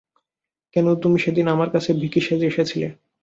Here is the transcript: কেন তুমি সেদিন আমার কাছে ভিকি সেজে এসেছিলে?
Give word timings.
কেন 0.75 0.87
তুমি 0.95 1.17
সেদিন 1.19 1.45
আমার 1.47 1.69
কাছে 1.69 1.89
ভিকি 1.93 2.21
সেজে 2.21 2.45
এসেছিলে? 2.47 2.87